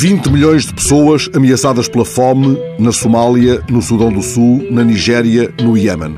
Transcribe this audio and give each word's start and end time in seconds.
20 0.00 0.30
milhões 0.30 0.64
de 0.64 0.72
pessoas 0.72 1.28
ameaçadas 1.34 1.88
pela 1.88 2.04
fome 2.04 2.56
na 2.78 2.92
Somália, 2.92 3.60
no 3.68 3.82
Sudão 3.82 4.12
do 4.12 4.22
Sul, 4.22 4.64
na 4.70 4.84
Nigéria, 4.84 5.52
no 5.60 5.76
Iémen. 5.76 6.14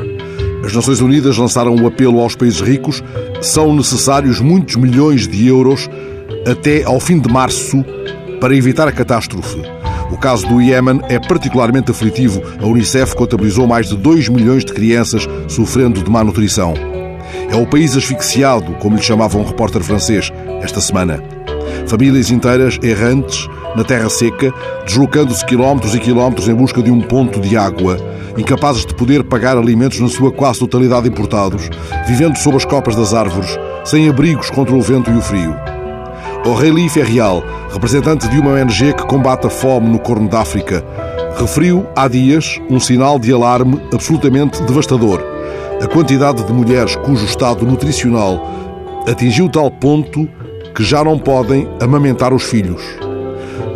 As 0.63 0.75
Nações 0.75 1.01
Unidas 1.01 1.39
lançaram 1.39 1.75
um 1.75 1.87
apelo 1.87 2.21
aos 2.21 2.37
países 2.37 2.61
ricos. 2.61 3.03
São 3.41 3.75
necessários 3.75 4.39
muitos 4.39 4.77
milhões 4.77 5.27
de 5.27 5.49
euros 5.49 5.89
até 6.47 6.85
ao 6.85 7.01
fim 7.01 7.19
de 7.19 7.33
março 7.33 7.83
para 8.39 8.55
evitar 8.55 8.87
a 8.87 8.93
catástrofe. 8.93 9.63
O 10.13 10.19
caso 10.19 10.47
do 10.47 10.61
Iémen 10.61 11.01
é 11.09 11.19
particularmente 11.19 11.91
aflitivo. 11.91 12.43
A 12.61 12.67
Unicef 12.67 13.17
contabilizou 13.17 13.67
mais 13.67 13.89
de 13.89 13.97
2 13.97 14.29
milhões 14.29 14.63
de 14.63 14.75
crianças 14.75 15.27
sofrendo 15.49 16.03
de 16.03 16.11
má 16.11 16.23
nutrição. 16.23 16.75
É 17.51 17.57
o 17.57 17.67
país 17.67 17.97
asfixiado, 17.97 18.75
como 18.75 18.97
lhe 18.97 19.03
chamava 19.03 19.39
um 19.39 19.45
repórter 19.45 19.83
francês 19.83 20.31
esta 20.61 20.83
semana. 20.83 21.40
Famílias 21.87 22.31
inteiras 22.31 22.79
errantes 22.83 23.49
na 23.77 23.85
terra 23.85 24.09
seca, 24.09 24.53
deslocando-se 24.85 25.45
quilómetros 25.45 25.95
e 25.95 26.01
quilómetros 26.01 26.49
em 26.49 26.55
busca 26.55 26.83
de 26.83 26.91
um 26.91 27.01
ponto 27.01 27.41
de 27.41 27.57
água, 27.57 27.97
incapazes 28.37 28.87
de 28.87 28.95
poder 28.95 29.25
pagar 29.25 29.57
alimentos 29.57 30.01
na 30.01 30.09
sua 30.09 30.33
quase 30.33 30.61
totalidade 30.61 31.09
importados, 31.09 31.69
vivendo 32.07 32.37
sob 32.37 32.57
as 32.57 32.65
copas 32.65 32.97
das 32.97 33.15
árvores, 33.15 33.59
sem 33.85 34.09
abrigos 34.09 34.51
contra 34.51 34.75
o 34.75 34.81
vento 34.81 35.11
e 35.11 35.17
o 35.17 35.21
frio. 35.21 35.55
Aurélie 36.45 36.89
Ferrial, 36.89 37.45
representante 37.71 38.27
de 38.29 38.39
uma 38.39 38.53
ONG 38.53 38.95
que 38.95 39.07
combate 39.07 39.47
a 39.47 39.51
fome 39.51 39.89
no 39.89 39.99
Corno 39.99 40.29
da 40.29 40.41
África, 40.41 40.83
referiu 41.37 41.87
há 41.95 42.09
dias 42.09 42.61
um 42.69 42.81
sinal 42.81 43.19
de 43.19 43.33
alarme 43.33 43.81
absolutamente 43.93 44.63
devastador. 44.63 45.23
A 45.83 45.87
quantidade 45.87 46.43
de 46.43 46.53
mulheres 46.53 46.97
cujo 46.97 47.25
estado 47.25 47.65
nutricional 47.65 48.41
atingiu 49.07 49.49
tal 49.49 49.71
ponto 49.71 50.29
que 50.75 50.85
já 50.85 51.03
não 51.05 51.19
podem 51.19 51.69
amamentar 51.81 52.33
os 52.33 52.43
filhos. 52.43 52.83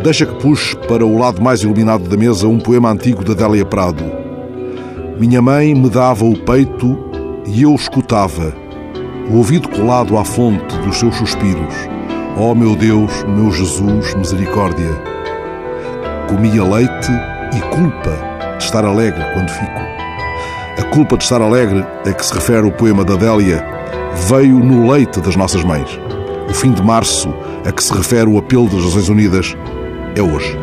Deixa 0.03 0.27
que 0.27 0.35
puxe 0.35 0.77
para 0.89 1.05
o 1.05 1.19
lado 1.19 1.41
mais 1.43 1.63
iluminado 1.63 2.09
da 2.09 2.17
mesa 2.17 2.47
um 2.47 2.59
poema 2.59 2.91
antigo 2.91 3.25
da 3.25 3.35
Délia 3.35 3.65
Prado. 3.65 4.05
Minha 5.19 5.41
mãe 5.41 5.75
me 5.75 5.89
dava 5.89 6.25
o 6.25 6.37
peito 6.37 6.99
e 7.47 7.63
eu 7.63 7.75
escutava, 7.75 8.53
o 9.31 9.37
ouvido 9.37 9.69
colado 9.69 10.19
à 10.19 10.25
fonte 10.25 10.77
dos 10.79 10.99
seus 10.99 11.15
suspiros. 11.17 11.75
Oh 12.37 12.55
meu 12.55 12.75
Deus, 12.75 13.25
meu 13.25 13.51
Jesus, 13.51 14.15
misericórdia. 14.15 14.91
Comia 16.29 16.65
leite 16.65 17.13
e 17.57 17.61
culpa 17.75 18.57
de 18.59 18.65
estar 18.65 18.85
alegre 18.85 19.23
quando 19.33 19.49
fico. 19.51 19.81
A 20.79 20.83
culpa 20.91 21.17
de 21.17 21.23
estar 21.23 21.41
alegre 21.41 21.85
a 22.05 22.13
que 22.13 22.27
se 22.27 22.35
refere 22.35 22.67
o 22.67 22.73
poema 22.73 23.05
da 23.05 23.15
Délia 23.15 23.65
veio 24.29 24.59
no 24.59 24.91
leite 24.91 25.21
das 25.21 25.37
nossas 25.37 25.63
mães. 25.63 25.89
O 26.55 26.57
fim 26.57 26.73
de 26.73 26.81
março 26.85 27.35
a 27.67 27.73
que 27.73 27.83
se 27.83 27.93
refere 27.93 28.31
o 28.31 28.39
apelo 28.39 28.69
das 28.69 28.85
Nações 28.85 29.09
Unidas 29.09 29.57
é 30.15 30.23
hoje. 30.23 30.57